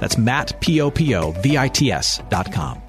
[0.00, 2.82] That's Matt, P-O-P-O-V-I-T-S dot com.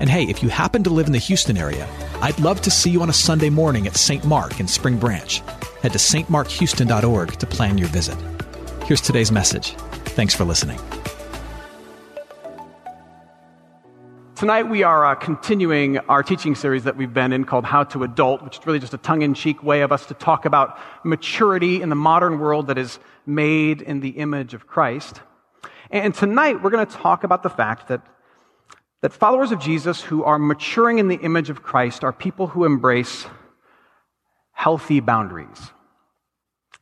[0.00, 1.86] And hey, if you happen to live in the Houston area,
[2.22, 4.24] I'd love to see you on a Sunday morning at St.
[4.24, 5.42] Mark in Spring Branch.
[5.82, 8.16] Head to stmarkhouston.org to plan your visit.
[8.84, 9.74] Here's today's message.
[10.16, 10.78] Thanks for listening.
[14.36, 18.04] Tonight, we are uh, continuing our teaching series that we've been in called How to
[18.04, 20.78] Adult, which is really just a tongue in cheek way of us to talk about
[21.04, 25.20] maturity in the modern world that is made in the image of Christ.
[25.90, 28.00] And tonight, we're going to talk about the fact that,
[29.02, 32.64] that followers of Jesus who are maturing in the image of Christ are people who
[32.64, 33.26] embrace
[34.52, 35.72] healthy boundaries.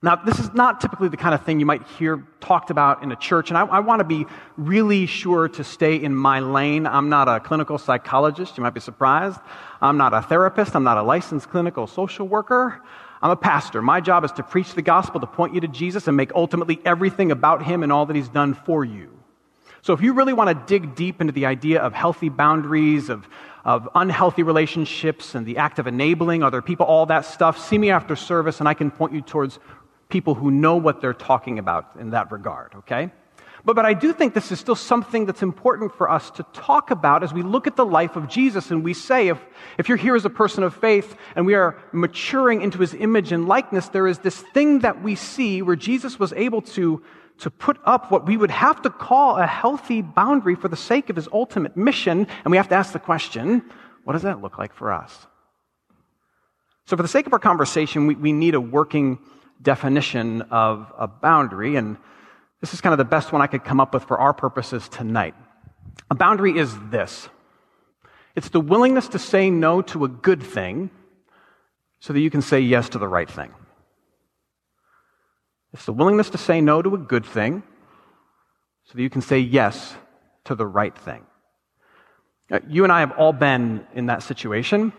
[0.02, 3.10] Now, this is not typically the kind of thing you might hear talked about in
[3.10, 6.86] a church, and I, I, want to be really sure to stay in my lane.
[6.86, 9.40] I'm not a clinical psychologist, you might be surprised.
[9.80, 12.80] I'm not a therapist, I'm not a licensed clinical social worker.
[13.20, 13.82] I'm a pastor.
[13.82, 16.80] My job is to preach the gospel, to point you to Jesus, and make ultimately
[16.84, 19.10] everything about him and all that he's done for you.
[19.82, 23.28] So, if you really want to dig deep into the idea of healthy boundaries, of,
[23.64, 27.90] of unhealthy relationships, and the act of enabling other people, all that stuff, see me
[27.90, 29.58] after service, and I can point you towards
[30.08, 33.10] people who know what they're talking about in that regard, okay?
[33.68, 36.90] But, but I do think this is still something that's important for us to talk
[36.90, 39.38] about as we look at the life of Jesus and we say, if,
[39.76, 43.30] if you're here as a person of faith and we are maturing into his image
[43.30, 47.02] and likeness, there is this thing that we see where Jesus was able to,
[47.40, 51.10] to put up what we would have to call a healthy boundary for the sake
[51.10, 52.26] of his ultimate mission.
[52.46, 53.62] And we have to ask the question,
[54.04, 55.26] what does that look like for us?
[56.86, 59.18] So, for the sake of our conversation, we, we need a working
[59.60, 61.98] definition of a boundary, and
[62.60, 64.88] this is kind of the best one I could come up with for our purposes
[64.88, 65.34] tonight.
[66.10, 67.28] A boundary is this
[68.34, 70.90] it's the willingness to say no to a good thing
[72.00, 73.52] so that you can say yes to the right thing.
[75.72, 77.62] It's the willingness to say no to a good thing
[78.84, 79.94] so that you can say yes
[80.44, 81.26] to the right thing.
[82.50, 84.92] Uh, you and I have all been in that situation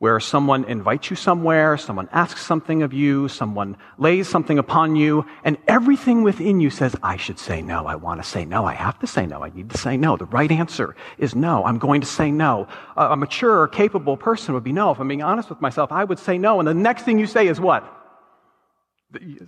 [0.00, 5.26] where someone invites you somewhere, someone asks something of you, someone lays something upon you,
[5.44, 7.84] and everything within you says, I should say no.
[7.84, 8.64] I want to say no.
[8.64, 9.44] I have to say no.
[9.44, 10.16] I need to say no.
[10.16, 11.66] The right answer is no.
[11.66, 12.66] I'm going to say no.
[12.96, 14.90] A mature, capable person would be no.
[14.90, 16.60] If I'm being honest with myself, I would say no.
[16.60, 17.84] And the next thing you say is what?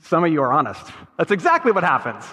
[0.02, 0.84] Some of you are honest.
[1.16, 2.26] That's exactly what happens.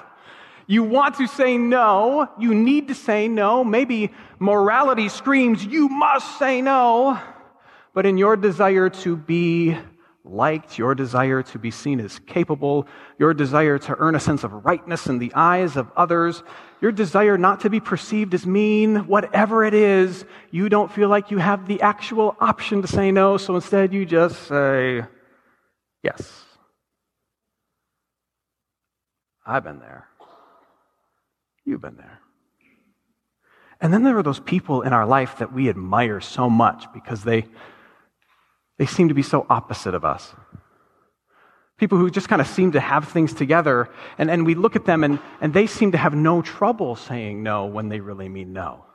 [0.68, 2.30] You want to say no.
[2.38, 3.64] You need to say no.
[3.64, 7.18] Maybe morality screams, you must say no
[7.94, 9.78] but in your desire to be
[10.24, 14.66] liked, your desire to be seen as capable, your desire to earn a sense of
[14.66, 16.44] rightness in the eyes of others,
[16.82, 21.32] your desire not to be perceived as mean, whatever it is, you don't feel like
[21.32, 25.04] you have the actual option to say no, so instead you just say
[26.04, 26.46] yes.
[29.46, 30.08] I've been there.
[31.66, 32.20] You've been there.
[33.82, 37.24] And then there are those people in our life that we admire so much because
[37.24, 37.46] they
[38.80, 40.34] they seem to be so opposite of us.
[41.78, 44.86] People who just kind of seem to have things together, and, and we look at
[44.86, 48.54] them and, and they seem to have no trouble saying no when they really mean
[48.54, 48.86] no.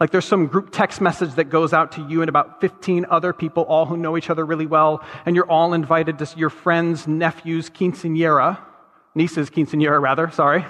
[0.00, 3.32] Like there's some group text message that goes out to you and about 15 other
[3.32, 7.06] people, all who know each other really well, and you're all invited to your friend's
[7.06, 8.58] nephew's quinceanera,
[9.14, 10.66] niece's quinceanera rather, sorry.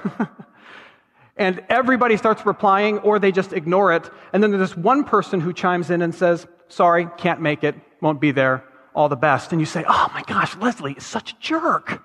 [1.39, 4.11] and everybody starts replying or they just ignore it.
[4.35, 7.77] And then there's this one person who chimes in and says, sorry, can't make it
[8.03, 8.65] won't be there,
[8.95, 9.53] all the best.
[9.53, 12.03] And you say, oh my gosh, Leslie is such a jerk.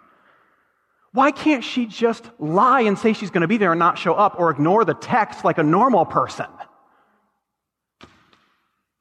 [1.12, 4.14] Why can't she just lie and say she's going to be there and not show
[4.14, 6.46] up or ignore the text like a normal person?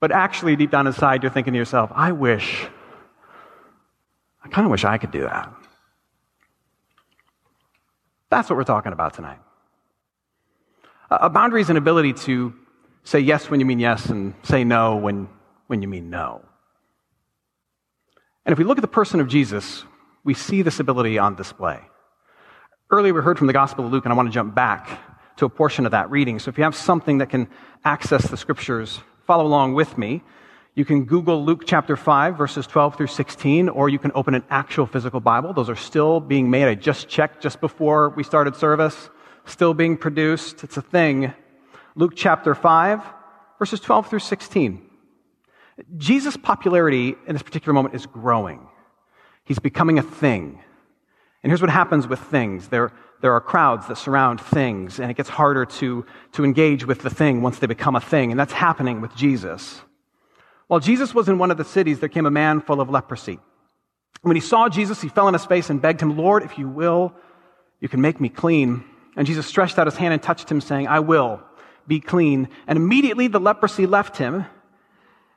[0.01, 2.67] But actually, deep down inside, you're thinking to yourself, I wish,
[4.43, 5.53] I kind of wish I could do that.
[8.31, 9.39] That's what we're talking about tonight.
[11.11, 12.55] A boundary is an ability to
[13.05, 15.29] say yes when you mean yes and say no when,
[15.69, 16.45] when you mean no.
[18.47, 19.85] And if we look at the person of Jesus,
[20.23, 21.81] we see this ability on display.
[22.93, 24.89] Earlier, we heard from the Gospel of Luke, and I want to jump back
[25.39, 26.39] to a portion of that reading.
[26.39, 27.49] So if you have something that can
[27.85, 30.23] access the scriptures, follow along with me.
[30.77, 34.45] You can Google Luke chapter 5, verses 12 through 16, or you can open an
[34.49, 35.53] actual physical Bible.
[35.53, 36.69] Those are still being made.
[36.69, 39.11] I just checked just before we started service.
[39.47, 40.63] Still being produced.
[40.63, 41.33] It's a thing.
[41.97, 43.03] Luke chapter 5,
[43.59, 44.86] verses 12 through 16.
[45.97, 48.67] Jesus' popularity in this particular moment is growing.
[49.45, 50.63] He's becoming a thing.
[51.43, 52.69] And here's what happens with things.
[52.69, 57.03] There, there are crowds that surround things, and it gets harder to, to engage with
[57.03, 58.31] the thing once they become a thing.
[58.31, 59.83] And that's happening with Jesus.
[60.67, 63.39] While Jesus was in one of the cities, there came a man full of leprosy.
[64.23, 66.69] When he saw Jesus, he fell on his face and begged him, Lord, if you
[66.69, 67.15] will,
[67.81, 68.83] you can make me clean.
[69.15, 71.41] And Jesus stretched out his hand and touched him, saying, I will
[71.87, 72.49] be clean.
[72.67, 74.47] And immediately the leprosy left him.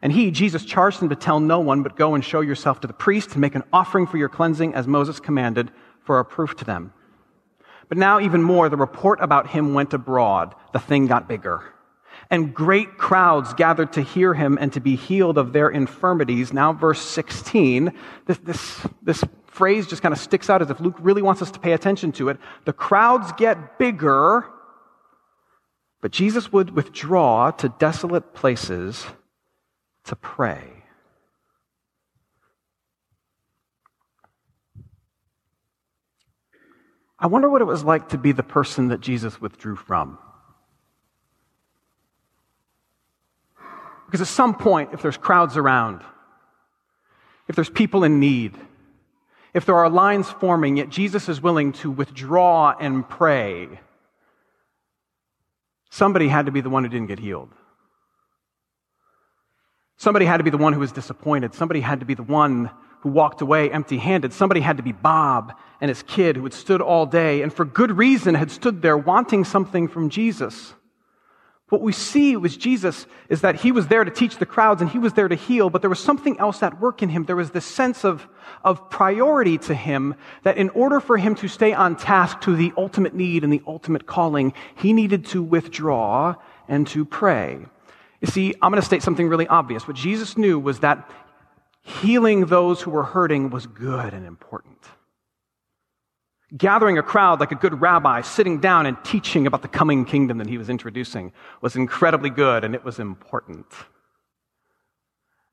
[0.01, 2.87] And he, Jesus, charged him to tell no one, but go and show yourself to
[2.87, 5.71] the priest and make an offering for your cleansing as Moses commanded
[6.03, 6.93] for a proof to them.
[7.89, 10.55] But now, even more, the report about him went abroad.
[10.73, 11.63] The thing got bigger.
[12.29, 16.53] And great crowds gathered to hear him and to be healed of their infirmities.
[16.53, 17.91] Now, verse 16,
[18.27, 21.51] this, this, this phrase just kind of sticks out as if Luke really wants us
[21.51, 22.37] to pay attention to it.
[22.65, 24.45] The crowds get bigger,
[26.01, 29.05] but Jesus would withdraw to desolate places
[30.09, 30.63] to pray.
[37.17, 40.17] I wonder what it was like to be the person that Jesus withdrew from.
[44.05, 46.01] Because at some point, if there's crowds around,
[47.47, 48.57] if there's people in need,
[49.53, 53.79] if there are lines forming, yet Jesus is willing to withdraw and pray,
[55.91, 57.53] somebody had to be the one who didn't get healed.
[59.99, 61.53] Somebody had to be the one who was disappointed.
[61.53, 64.31] Somebody had to be the one who walked away empty handed.
[64.31, 67.65] Somebody had to be Bob and his kid who had stood all day and for
[67.65, 70.73] good reason had stood there wanting something from Jesus.
[71.67, 74.89] What we see with Jesus is that he was there to teach the crowds and
[74.89, 77.25] he was there to heal, but there was something else at work in him.
[77.25, 78.25] There was this sense of,
[78.63, 82.71] of priority to him that in order for him to stay on task to the
[82.77, 86.35] ultimate need and the ultimate calling, he needed to withdraw
[86.69, 87.65] and to pray.
[88.21, 89.87] You see, I'm going to state something really obvious.
[89.87, 91.09] What Jesus knew was that
[91.81, 94.77] healing those who were hurting was good and important.
[96.55, 100.39] Gathering a crowd like a good rabbi, sitting down and teaching about the coming kingdom
[100.39, 101.31] that he was introducing
[101.61, 103.67] was incredibly good and it was important.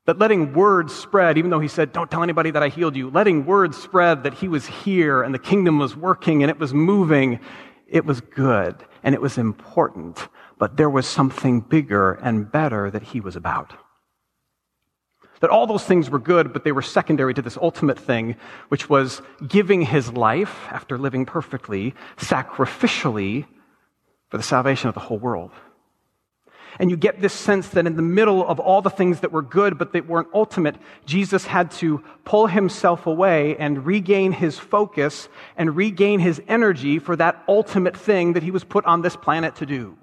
[0.05, 3.09] That letting word spread, even though he said, Don't tell anybody that I healed you,
[3.09, 6.73] letting word spread that he was here and the kingdom was working and it was
[6.73, 7.39] moving,
[7.87, 10.29] it was good and it was important.
[10.57, 13.73] But there was something bigger and better that he was about.
[15.39, 18.37] That all those things were good, but they were secondary to this ultimate thing,
[18.69, 23.45] which was giving his life, after living perfectly, sacrificially
[24.29, 25.51] for the salvation of the whole world.
[26.79, 29.41] And you get this sense that in the middle of all the things that were
[29.41, 30.75] good, but that weren't ultimate,
[31.05, 37.15] Jesus had to pull himself away and regain his focus and regain his energy for
[37.15, 39.97] that ultimate thing that he was put on this planet to do.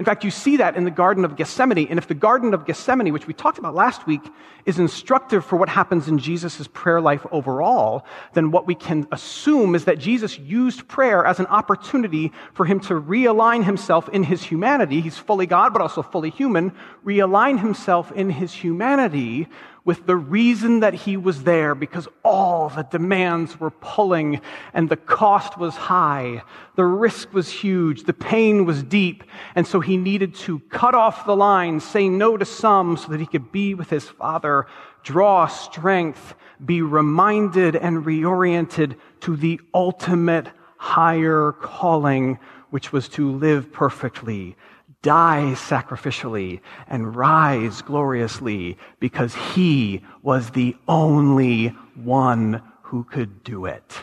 [0.00, 1.86] In fact, you see that in the Garden of Gethsemane.
[1.90, 4.22] And if the Garden of Gethsemane, which we talked about last week,
[4.64, 9.74] is instructive for what happens in Jesus' prayer life overall, then what we can assume
[9.74, 14.42] is that Jesus used prayer as an opportunity for him to realign himself in his
[14.42, 15.02] humanity.
[15.02, 16.72] He's fully God, but also fully human.
[17.04, 19.48] Realign himself in his humanity
[19.90, 24.40] with the reason that he was there because all the demands were pulling
[24.72, 26.44] and the cost was high.
[26.76, 28.04] The risk was huge.
[28.04, 29.24] The pain was deep.
[29.56, 33.18] And so he needed to cut off the line, say no to some so that
[33.18, 34.68] he could be with his father,
[35.02, 42.38] draw strength, be reminded and reoriented to the ultimate higher calling,
[42.70, 44.54] which was to live perfectly
[45.02, 53.98] die sacrificially and rise gloriously because he was the only one who could do it.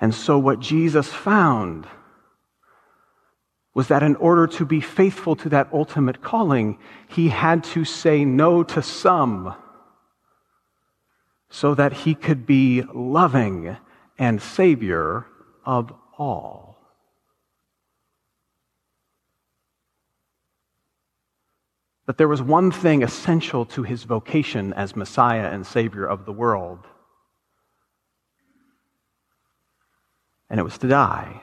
[0.00, 1.86] And so, what Jesus found
[3.72, 8.24] was that in order to be faithful to that ultimate calling, he had to say
[8.24, 9.54] no to some
[11.50, 13.76] so that he could be loving
[14.18, 15.26] and Savior
[15.64, 16.65] of all.
[22.06, 26.32] That there was one thing essential to his vocation as Messiah and Savior of the
[26.32, 26.86] world,
[30.48, 31.42] and it was to die,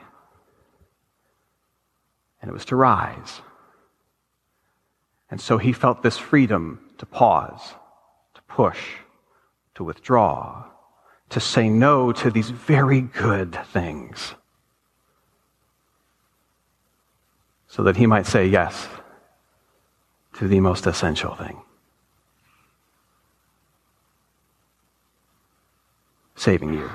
[2.40, 3.42] and it was to rise.
[5.30, 7.74] And so he felt this freedom to pause,
[8.34, 8.80] to push,
[9.74, 10.64] to withdraw,
[11.28, 14.34] to say no to these very good things,
[17.66, 18.88] so that he might say yes
[20.38, 21.60] to the most essential thing
[26.36, 26.90] saving you.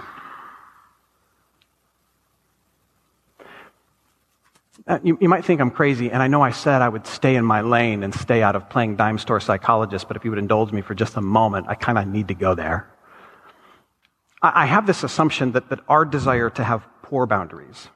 [4.88, 7.36] Uh, you, you, might think I'm crazy, and I know I said I would stay
[7.36, 10.40] in my lane and stay out of playing dime store psychologist, but if you would
[10.40, 12.92] indulge me for just a moment, I kind of need to go there.
[14.42, 17.88] I, I have this assumption that, that our desire to have poor boundaries,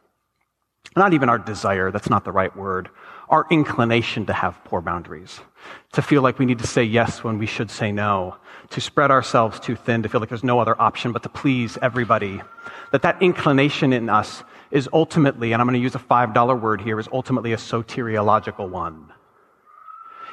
[0.96, 2.90] not even our desire, that's not the right word,
[3.30, 5.40] our inclination to have poor boundaries,
[5.94, 8.36] to feel like we need to say yes when we should say no,
[8.70, 11.78] to spread ourselves too thin, to feel like there's no other option but to please
[11.82, 12.42] everybody,
[12.92, 16.82] that that inclination in us is ultimately, and I'm going to use a $5 word
[16.82, 19.12] here, is ultimately a soteriological one.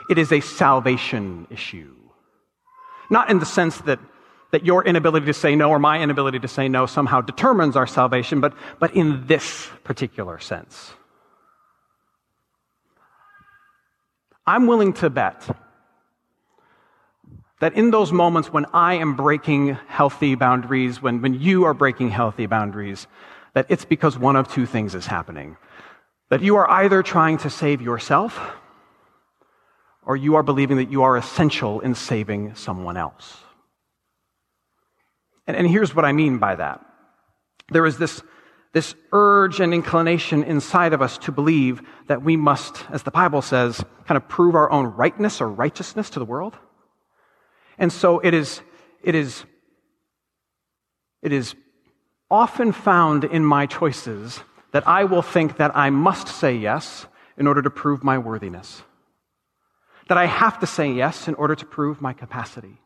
[0.09, 1.95] It is a salvation issue.
[3.11, 3.99] Not in the sense that,
[4.50, 7.87] that your inability to say no or my inability to say no somehow determines our
[7.87, 10.92] salvation, but, but in this particular sense.
[14.47, 15.49] I'm willing to bet
[17.61, 22.11] that in those moments when I am breaking healthy boundaries, when, when you are breaking
[22.11, 23.07] healthy boundaries,
[23.54, 25.57] that it's because one of two things is happening.
[26.30, 28.40] That you are either trying to save yourself,
[30.04, 33.37] or you are believing that you are essential in saving someone else.
[35.50, 36.80] And, and here's what I mean by that.
[37.71, 38.23] There is this,
[38.73, 43.42] this urge and inclination inside of us to believe that we must, as the Bible
[43.42, 46.57] says, kind of prove our own rightness or righteousness to the world.
[47.78, 48.61] And so it is,
[49.02, 49.45] it is,
[51.21, 51.57] it is
[52.30, 54.38] often found in my choices
[54.71, 58.85] that I will think that I must say yes in order to prove my worthiness.
[60.07, 62.78] That I have to say yes in order to prove my capacity.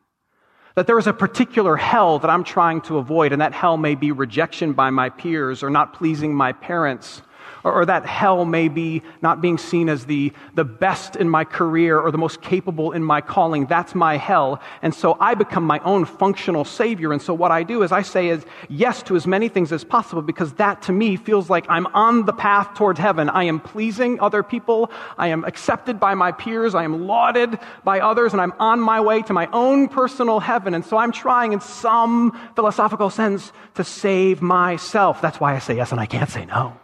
[0.75, 3.95] That there is a particular hell that I'm trying to avoid, and that hell may
[3.95, 7.21] be rejection by my peers or not pleasing my parents
[7.63, 11.43] or, or that hell may be not being seen as the, the best in my
[11.43, 13.65] career or the most capable in my calling.
[13.65, 14.61] That's my hell.
[14.81, 17.11] And so I become my own functional savior.
[17.11, 19.83] And so what I do is I say is yes to as many things as
[19.83, 23.29] possible because that to me feels like I'm on the path towards heaven.
[23.29, 24.91] I am pleasing other people.
[25.17, 26.75] I am accepted by my peers.
[26.75, 30.73] I am lauded by others and I'm on my way to my own personal heaven.
[30.73, 35.21] And so I'm trying in some philosophical sense to save myself.
[35.21, 36.77] That's why I say yes and I can't say no.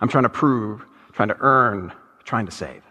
[0.00, 1.92] I'm trying to prove, trying to earn,
[2.24, 2.82] trying to save.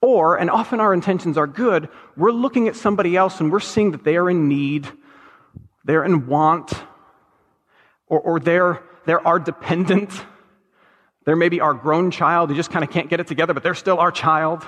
[0.00, 3.92] Or, and often our intentions are good, we're looking at somebody else and we're seeing
[3.92, 4.88] that they are in need,
[5.84, 6.72] they're in want,
[8.08, 10.10] or, or they're, they're our dependent.
[11.24, 13.74] They're maybe our grown child who just kind of can't get it together, but they're
[13.74, 14.64] still our child.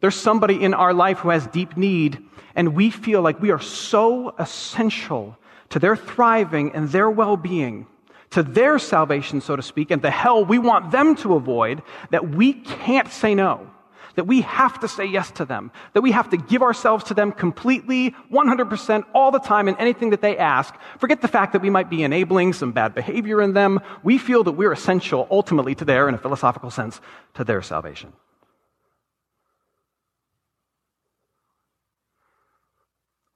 [0.00, 2.22] There's somebody in our life who has deep need,
[2.54, 5.36] and we feel like we are so essential
[5.70, 7.86] to their thriving and their well being
[8.30, 12.30] to their salvation, so to speak, and the hell we want them to avoid, that
[12.30, 13.68] we can't say no.
[14.16, 15.70] That we have to say yes to them.
[15.94, 20.10] That we have to give ourselves to them completely, 100% all the time in anything
[20.10, 20.74] that they ask.
[20.98, 23.80] Forget the fact that we might be enabling some bad behavior in them.
[24.02, 27.00] We feel that we're essential ultimately to their, in a philosophical sense,
[27.34, 28.12] to their salvation.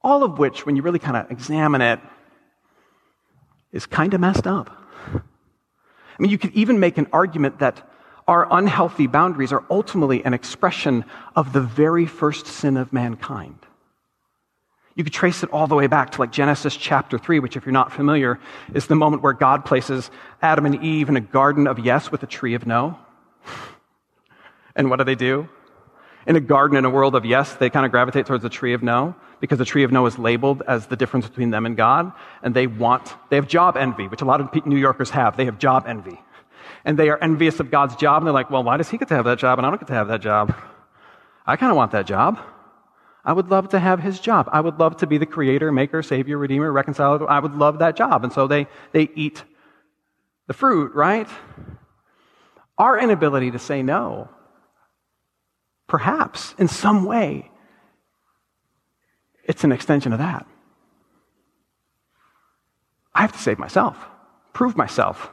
[0.01, 1.99] All of which, when you really kind of examine it,
[3.71, 4.84] is kind of messed up.
[6.17, 7.87] I mean, you could even make an argument that
[8.27, 11.05] our unhealthy boundaries are ultimately an expression
[11.35, 13.59] of the very first sin of mankind.
[14.95, 17.65] You could trace it all the way back to like Genesis chapter 3, which, if
[17.65, 18.39] you're not familiar,
[18.73, 20.09] is the moment where God places
[20.41, 22.97] Adam and Eve in a garden of yes with a tree of no.
[24.75, 25.49] And what do they do?
[26.27, 28.73] In a garden in a world of yes, they kind of gravitate towards the tree
[28.73, 31.77] of no because the tree of no is labeled as the difference between them and
[31.77, 32.11] God.
[32.41, 35.37] And they want, they have job envy, which a lot of New Yorkers have.
[35.37, 36.19] They have job envy.
[36.83, 38.21] And they are envious of God's job.
[38.21, 39.79] And they're like, well, why does he get to have that job and I don't
[39.79, 40.55] get to have that job?
[41.45, 42.39] I kind of want that job.
[43.23, 44.49] I would love to have his job.
[44.51, 47.27] I would love to be the creator, maker, savior, redeemer, reconciler.
[47.29, 48.23] I would love that job.
[48.23, 49.43] And so they, they eat
[50.47, 51.27] the fruit, right?
[52.77, 54.29] Our inability to say no,
[55.95, 57.49] perhaps in some way,
[59.45, 60.45] it's an extension of that.
[63.13, 63.97] I have to save myself,
[64.51, 65.31] prove myself.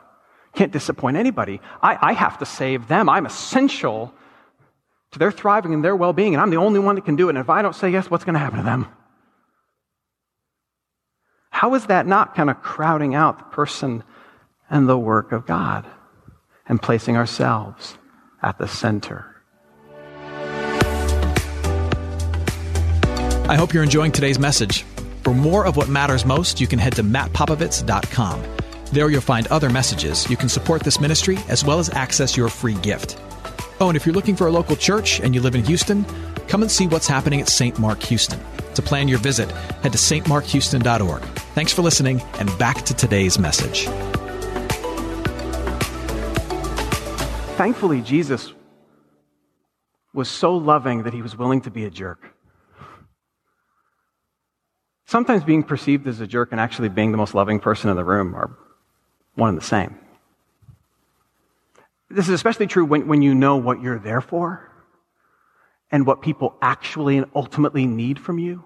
[0.54, 1.60] Can't disappoint anybody.
[1.82, 3.08] I, I have to save them.
[3.08, 4.14] I'm essential
[5.10, 7.26] to their thriving and their well being, and I'm the only one that can do
[7.26, 7.30] it.
[7.30, 8.86] And if I don't say yes, what's going to happen to them?
[11.50, 14.04] How is that not kind of crowding out the person
[14.70, 15.86] and the work of God
[16.68, 17.98] and placing ourselves
[18.40, 19.31] at the center?
[23.52, 24.84] I hope you're enjoying today's message.
[25.24, 28.42] For more of what matters most, you can head to mattpopovits.com.
[28.92, 30.28] There you'll find other messages.
[30.30, 33.20] You can support this ministry as well as access your free gift.
[33.78, 36.06] Oh, and if you're looking for a local church and you live in Houston,
[36.48, 37.78] come and see what's happening at St.
[37.78, 38.40] Mark Houston.
[38.72, 39.50] To plan your visit,
[39.82, 41.22] head to stmarkhouston.org.
[41.54, 43.86] Thanks for listening, and back to today's message.
[47.58, 48.54] thankfully, Jesus
[50.14, 52.32] was so loving that he was willing to be a jerk.
[55.06, 58.04] Sometimes being perceived as a jerk and actually being the most loving person in the
[58.04, 58.56] room are
[59.34, 59.98] one and the same.
[62.08, 64.70] This is especially true when, when you know what you're there for
[65.90, 68.64] and what people actually and ultimately need from you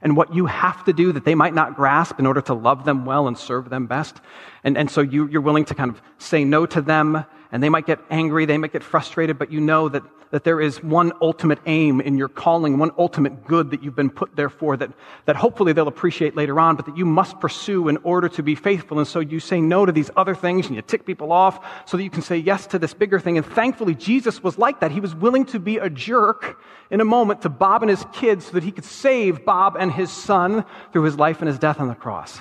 [0.00, 2.84] and what you have to do that they might not grasp in order to love
[2.84, 4.20] them well and serve them best.
[4.64, 7.68] And, and so you, you're willing to kind of say no to them, and they
[7.68, 11.12] might get angry, they might get frustrated, but you know that, that there is one
[11.22, 14.90] ultimate aim in your calling, one ultimate good that you've been put there for that,
[15.24, 18.54] that hopefully they'll appreciate later on, but that you must pursue in order to be
[18.54, 18.98] faithful.
[18.98, 21.96] And so you say no to these other things and you tick people off so
[21.96, 23.38] that you can say yes to this bigger thing.
[23.38, 24.90] And thankfully, Jesus was like that.
[24.90, 28.46] He was willing to be a jerk in a moment to Bob and his kids
[28.46, 31.80] so that he could save Bob and his son through his life and his death
[31.80, 32.40] on the cross.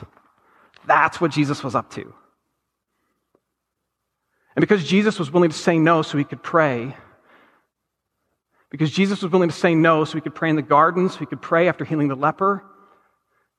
[0.85, 2.13] That's what Jesus was up to.
[4.57, 6.97] And because Jesus was willing to say no so he could pray,
[8.71, 11.19] because Jesus was willing to say no so he could pray in the garden, so
[11.19, 12.65] he could pray after healing the leper,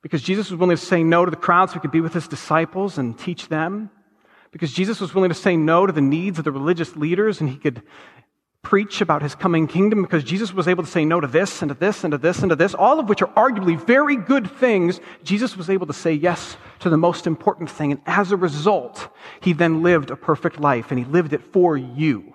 [0.02, 2.14] because Jesus was willing to say no to the crowd so he could be with
[2.14, 3.90] his disciples and teach them,
[4.50, 7.49] because Jesus was willing to say no to the needs of the religious leaders and
[7.49, 7.81] he could
[8.68, 11.70] preach about his coming kingdom because Jesus was able to say no to this and
[11.70, 14.46] to this and to this and to this, all of which are arguably very good
[14.46, 15.00] things.
[15.25, 17.92] Jesus was able to say yes to the most important thing.
[17.92, 19.08] And as a result,
[19.40, 22.34] he then lived a perfect life and he lived it for you.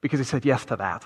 [0.00, 1.04] Because he said yes to that.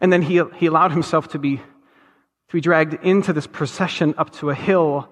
[0.00, 4.30] And then he, he allowed himself to be, to be dragged into this procession up
[4.34, 5.08] to a hill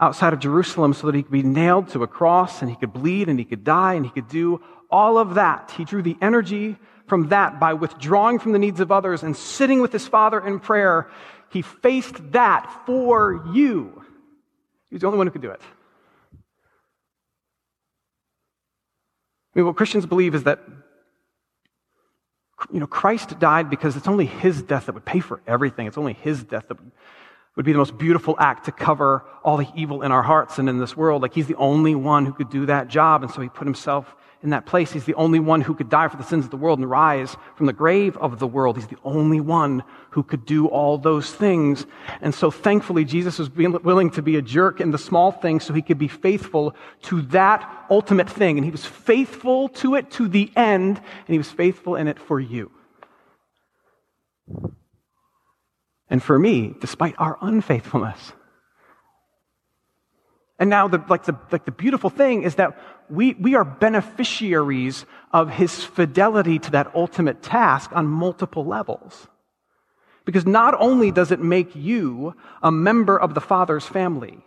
[0.00, 2.92] outside of Jerusalem so that he could be nailed to a cross and he could
[2.92, 4.60] bleed and he could die and he could do
[4.90, 5.72] all of that.
[5.76, 9.80] He drew the energy from that by withdrawing from the needs of others and sitting
[9.80, 11.10] with his Father in prayer.
[11.50, 14.02] He faced that for you.
[14.90, 15.60] He was the only one who could do it.
[19.54, 20.60] I mean, what Christians believe is that
[22.72, 25.86] you know, Christ died because it's only his death that would pay for everything.
[25.86, 26.92] It's only his death that would
[27.56, 30.68] would be the most beautiful act to cover all the evil in our hearts and
[30.68, 31.22] in this world.
[31.22, 33.22] Like he's the only one who could do that job.
[33.22, 34.92] And so he put himself in that place.
[34.92, 37.36] He's the only one who could die for the sins of the world and rise
[37.54, 38.76] from the grave of the world.
[38.76, 41.86] He's the only one who could do all those things.
[42.20, 45.72] And so thankfully, Jesus was willing to be a jerk in the small things so
[45.72, 48.58] he could be faithful to that ultimate thing.
[48.58, 52.18] And he was faithful to it to the end, and he was faithful in it
[52.18, 52.70] for you
[56.10, 58.32] and for me, despite our unfaithfulness.
[60.58, 62.78] And now, the, like, the, like the beautiful thing is that
[63.10, 69.26] we, we are beneficiaries of his fidelity to that ultimate task on multiple levels.
[70.24, 74.44] Because not only does it make you a member of the Father's family,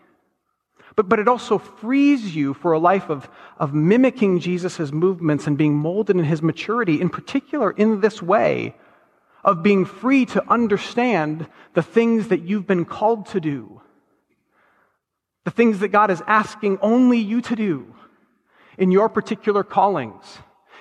[0.96, 5.58] but, but it also frees you for a life of, of mimicking Jesus' movements and
[5.58, 8.76] being molded in his maturity, in particular in this way
[9.48, 13.82] of being free to understand the things that you've been called to do,
[15.46, 17.96] the things that God is asking only you to do
[18.78, 20.40] in your particular callings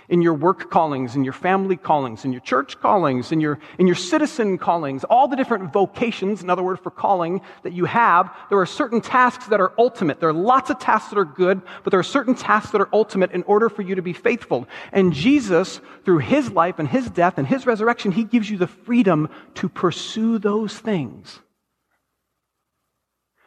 [0.08, 3.86] in your work callings, in your family callings, in your church callings, in your, in
[3.86, 8.58] your citizen callings, all the different vocations, another word for calling, that you have, there
[8.58, 10.20] are certain tasks that are ultimate.
[10.20, 12.88] There are lots of tasks that are good, but there are certain tasks that are
[12.92, 14.68] ultimate in order for you to be faithful.
[14.92, 18.66] And Jesus, through his life and his death and his resurrection, he gives you the
[18.66, 21.40] freedom to pursue those things.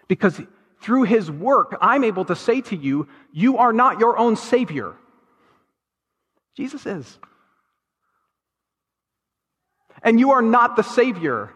[0.08, 0.42] Because
[0.82, 4.96] through his work, I'm able to say to you, you are not your own savior.
[6.60, 7.18] Jesus is.
[10.04, 11.54] And you are not the savior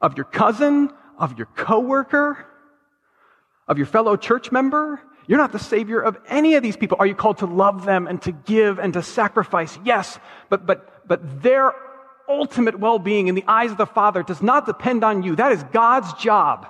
[0.00, 2.46] of your cousin, of your coworker,
[3.66, 5.00] of your fellow church member.
[5.26, 6.96] You're not the savior of any of these people.
[7.00, 9.76] Are you called to love them and to give and to sacrifice?
[9.84, 11.72] Yes, but but but their
[12.28, 15.34] ultimate well-being in the eyes of the Father does not depend on you.
[15.34, 16.68] That is God's job.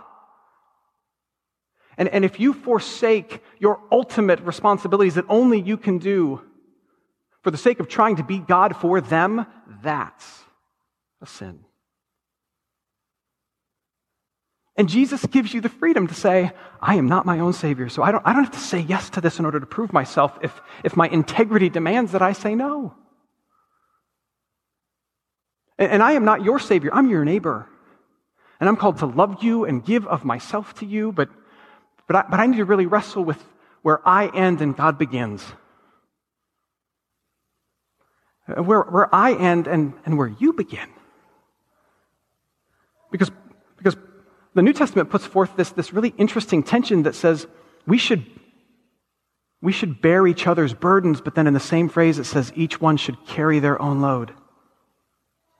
[1.99, 6.41] And, and if you forsake your ultimate responsibilities that only you can do,
[7.43, 9.47] for the sake of trying to be God for them,
[9.83, 10.41] that's
[11.23, 11.61] a sin.
[14.77, 18.03] And Jesus gives you the freedom to say, I am not my own Savior, so
[18.03, 20.39] I don't, I don't have to say yes to this in order to prove myself
[20.43, 22.95] if, if my integrity demands that I say no.
[25.79, 27.69] And, and I am not your Savior, I'm your neighbor.
[28.59, 31.31] And I'm called to love you and give of myself to you, but,
[32.07, 33.43] but, I, but I need to really wrestle with
[33.83, 35.45] where I end and God begins
[38.57, 40.89] Uh, where, where I end and, and where you begin.
[43.11, 43.31] Because,
[43.77, 43.97] because
[44.55, 47.47] the New Testament puts forth this, this really interesting tension that says
[47.87, 48.25] we should,
[49.61, 52.81] we should bear each other's burdens, but then in the same phrase it says each
[52.81, 54.33] one should carry their own load.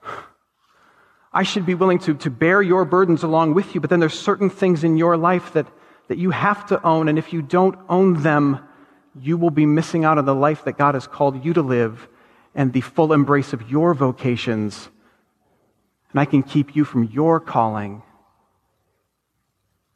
[1.33, 4.17] I should be willing to, to bear your burdens along with you, but then there's
[4.17, 5.67] certain things in your life that,
[6.07, 8.59] that you have to own, and if you don't own them,
[9.19, 12.07] you will be missing out on the life that God has called you to live
[12.53, 14.89] and the full embrace of your vocations.
[16.11, 18.03] And I can keep you from your calling.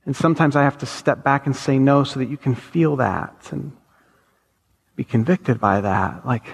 [0.05, 2.95] And sometimes I have to step back and say no so that you can feel
[2.97, 3.71] that and
[4.95, 6.25] be convicted by that.
[6.25, 6.45] Like,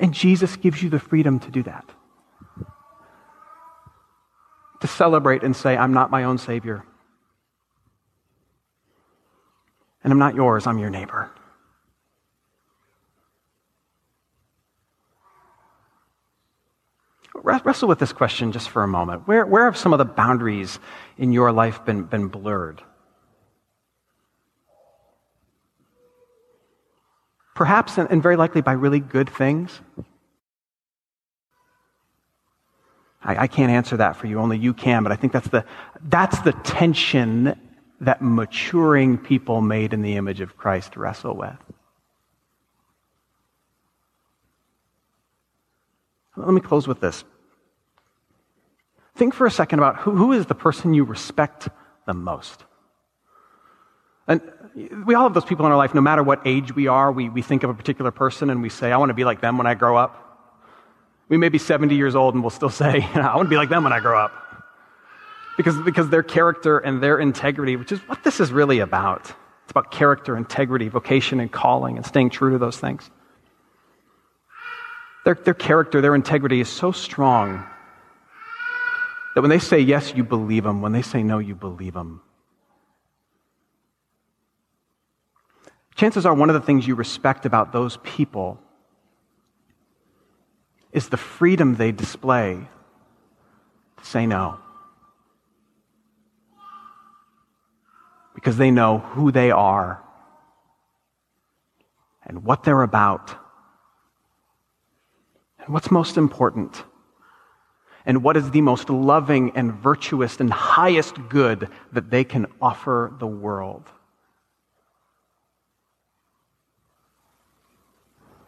[0.00, 1.84] and Jesus gives you the freedom to do that.
[4.80, 6.84] To celebrate and say, I'm not my own Savior.
[10.02, 11.30] And I'm not yours, I'm your neighbor.
[17.42, 19.26] Wrestle with this question just for a moment.
[19.26, 20.78] Where, where have some of the boundaries
[21.16, 22.82] in your life been, been blurred?
[27.54, 29.80] Perhaps and very likely by really good things.
[33.22, 35.64] I, I can't answer that for you, only you can, but I think that's the,
[36.02, 37.58] that's the tension
[38.00, 41.56] that maturing people made in the image of Christ wrestle with.
[46.36, 47.24] Let me close with this.
[49.16, 51.68] Think for a second about who, who is the person you respect
[52.06, 52.64] the most.
[54.28, 54.42] And
[55.06, 57.28] we all have those people in our life, no matter what age we are, we,
[57.28, 59.56] we think of a particular person and we say, I want to be like them
[59.56, 60.22] when I grow up.
[61.28, 63.70] We may be 70 years old and we'll still say, I want to be like
[63.70, 64.32] them when I grow up.
[65.56, 69.32] Because, because their character and their integrity, which is what this is really about.
[69.64, 73.10] It's about character, integrity, vocation, and calling, and staying true to those things.
[75.26, 77.66] Their, their character, their integrity is so strong
[79.34, 80.82] that when they say yes, you believe them.
[80.82, 82.20] When they say no, you believe them.
[85.96, 88.60] Chances are one of the things you respect about those people
[90.92, 92.68] is the freedom they display
[93.96, 94.60] to say no.
[98.32, 100.04] Because they know who they are
[102.24, 103.34] and what they're about
[105.66, 106.84] and what's most important
[108.06, 113.12] and what is the most loving and virtuous and highest good that they can offer
[113.18, 113.82] the world.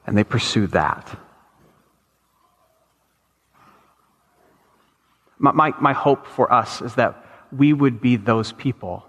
[0.06, 1.18] And they pursue that.
[5.38, 9.04] My, my, my, hope for us is that we would be those people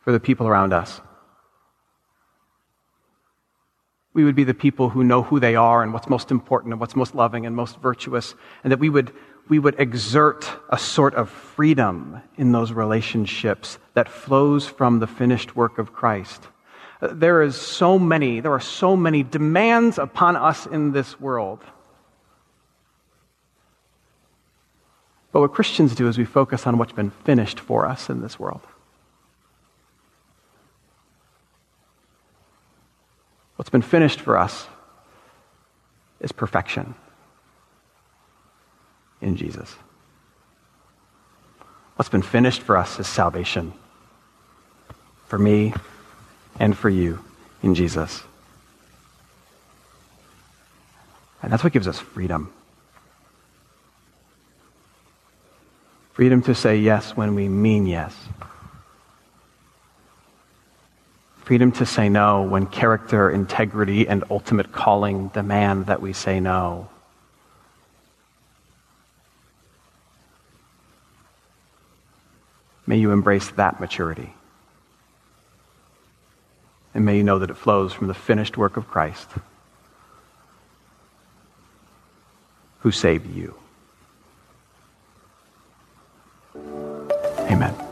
[0.00, 1.00] for the people around us
[4.14, 6.80] we would be the people who know who they are and what's most important and
[6.80, 9.12] what's most loving and most virtuous, and that we would,
[9.48, 15.56] we would exert a sort of freedom in those relationships that flows from the finished
[15.56, 16.46] work of Christ.
[17.00, 21.60] Uh, there is so many, there are so many demands upon us in this world.
[25.32, 28.38] But what Christians do is we focus on what's been finished for us in this
[28.38, 28.60] world.
[33.62, 34.66] What's been finished for us
[36.18, 36.96] is perfection
[39.20, 39.72] in Jesus.
[41.94, 43.72] What's been finished for us is salvation
[45.28, 45.74] for me
[46.58, 47.24] and for you
[47.62, 48.24] in Jesus.
[51.40, 52.52] And that's what gives us freedom.
[56.14, 58.12] Freedom to say yes when we mean yes.
[61.44, 66.88] Freedom to say no when character, integrity, and ultimate calling demand that we say no.
[72.86, 74.34] May you embrace that maturity.
[76.94, 79.28] And may you know that it flows from the finished work of Christ
[82.80, 83.54] who saved you.
[86.56, 87.91] Amen.